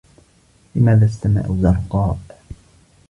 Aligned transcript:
لماذا 0.75 1.05
السماء 1.05 1.55
زرقاء؟ 1.61 2.19